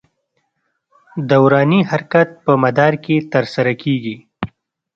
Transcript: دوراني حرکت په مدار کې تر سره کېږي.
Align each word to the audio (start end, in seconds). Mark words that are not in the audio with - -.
دوراني 1.29 1.79
حرکت 1.89 2.29
په 2.43 2.51
مدار 2.63 2.93
کې 3.03 3.15
تر 3.33 3.43
سره 3.55 3.73
کېږي. 3.83 4.15